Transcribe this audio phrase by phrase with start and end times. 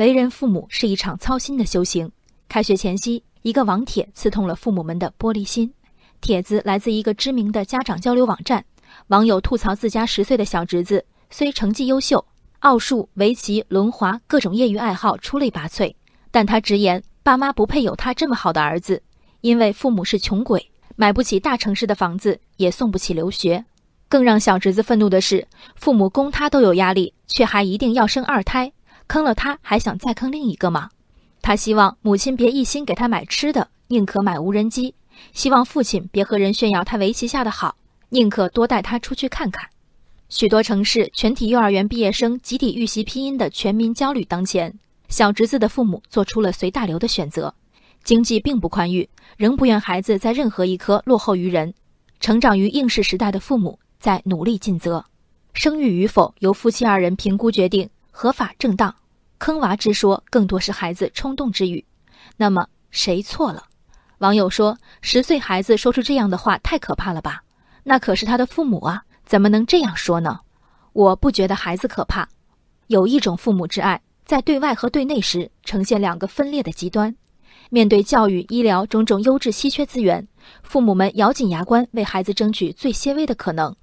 [0.00, 2.10] 为人父母是一场操心的修行。
[2.48, 5.70] 开学前夕，一个网帖刺痛了父母们的玻璃心。
[6.22, 8.64] 帖子来自一个知名的家长交流网站，
[9.08, 12.24] 网友吐槽自家十岁的小侄子虽成绩优秀，
[12.60, 15.94] 奥数、围棋、轮滑各种业余爱好出类拔萃，
[16.30, 19.02] 但他直言爸妈不配有他这么好的儿子，
[19.42, 23.62] 因为父母是穷鬼，买不起大城市的房子，也送不起留学。
[24.08, 25.46] 更让小侄子愤怒的是，
[25.76, 28.72] 父母供他都有压力，却还一定要生二胎，
[29.10, 30.88] 坑了他还想再坑另一个吗？
[31.42, 34.94] 他希望母亲别一心给他买吃的，宁可买无人机。
[35.32, 37.74] 希望父亲别和人炫耀他围棋下的好，
[38.10, 39.68] 宁可多带他出去看看。
[40.28, 44.72] 许多城市全体幼儿园毕业生集体预习拼音的全民焦虑当前，
[45.08, 47.52] 小侄子的父母做出了随大流的选择。
[48.04, 51.74] 经济并不宽裕，仍不愿孩子在任何一科落后于人。
[52.20, 55.04] 成长于应试时代的父母在努力尽责，
[55.52, 58.94] 生育与否由夫妻二人评估决定，合法正当。
[59.40, 61.84] 坑娃之说更多是孩子冲动之语。
[62.36, 63.64] 那么谁错了？
[64.18, 67.42] 网友说：“十岁孩子说出这样的话，太可怕了吧？
[67.82, 70.40] 那可是他的父母啊，怎么能这样说呢？”
[70.92, 72.28] 我不觉得孩子可怕，
[72.88, 77.14] 有一种父母之爱，在对外和对内时呈现两个分裂的极端。
[77.70, 80.28] 面对教育、医疗种种优质稀缺资源，
[80.62, 83.74] 父母们咬紧牙关为孩子争取最些微的可能。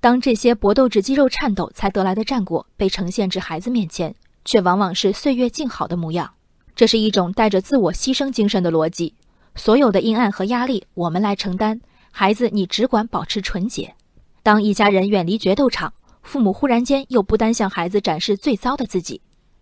[0.00, 4.12] 当这些搏斗至肌肉颤抖才得来的战果被呈现至孩子面前，
[4.44, 6.32] 却往往是岁月静好的模样。
[6.74, 9.14] 这是一种带着自我牺牲精神的逻辑。
[9.54, 11.80] 所有的阴暗和压力，我们来承担。
[12.10, 13.94] 孩子，你只管保持纯洁。
[14.42, 19.20] 当一家人远离决斗场，父母忽然间又不单向孩子展示最糟的自己。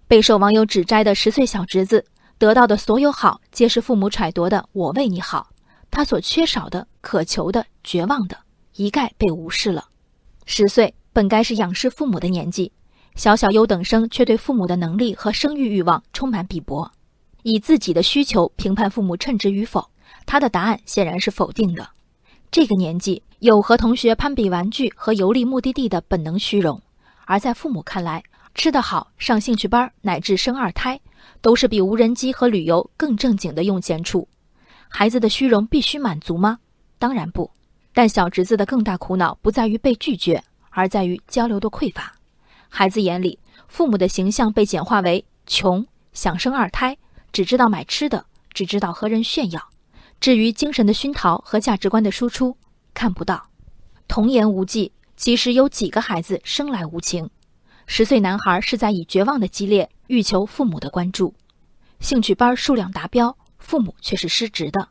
[0.09, 2.05] 备受网友指摘的十岁小侄子，
[2.39, 5.49] 得到的所有好，皆是父母揣度的“我为你好”。
[5.91, 8.37] 他所缺少的、渴求的、绝望的，
[8.77, 9.85] 一概被无视了。
[10.47, 12.73] 十岁本该是仰视父母的年纪，
[13.15, 16.91] 小小优等生却对父母的能力和生育欲望充满鄙薄。
[17.43, 19.91] 以自己的需求评判父母称职与否，
[20.25, 21.89] 他的答案显然是否定的。
[22.51, 26.81] 这个年纪有和同学攀比玩具和游历目的地的本能虚荣，
[27.27, 28.23] 而在父母看来，
[28.55, 31.01] 吃得好、上兴趣班乃至生二胎，
[31.41, 34.29] 都是比无人机和旅游更正经的用钱处。
[34.89, 36.59] 孩子的虚荣必须满足吗？
[36.99, 37.51] 当然不。
[37.95, 42.15] 但小侄子的更大苦恼不在于被拒绝，而在于交流的匮乏。
[42.75, 43.39] 孩子眼里，
[43.69, 46.97] 父母的形象被简化为穷、想生二胎。
[47.31, 48.25] 只知道买吃的，
[48.55, 49.69] 只知道和人炫耀，
[50.21, 52.57] 至于精神的熏陶和价值观的输出，
[52.95, 53.51] 看不到。
[54.09, 57.29] 童言无忌，其实有几个孩子生来无情？
[57.87, 61.35] 十岁男孩是在以绝望的激烈欲求父母的关注。
[62.01, 64.89] 兴趣班数量达标，父母却是失职的。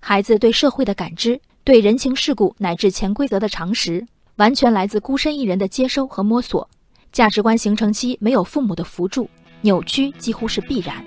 [0.00, 4.06] 孩子对社会的感知，对人情世故乃至潜规则的常识，
[4.36, 6.70] 完全来自孤身一人的接收和摸索。
[7.16, 9.26] 价值观形成期没有父母的扶助，
[9.62, 11.02] 扭曲几乎是必然。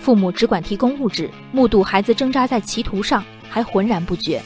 [0.00, 4.42] 父母只管提供物质，目睹孩子挣扎在歧途上，还浑然不觉。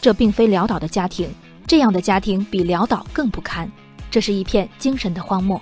[0.00, 1.28] 这并非潦倒的家庭，
[1.66, 3.70] 这样的家庭比潦倒更不堪。
[4.10, 5.60] 这是一片精神的荒漠。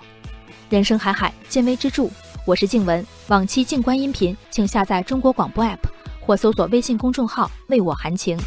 [0.70, 2.08] 人生海海，见微知著。
[2.47, 5.78] 我是静文，往期静观音频，请下载中国广播 APP
[6.20, 8.38] 或搜索微信公众号“为我含情”。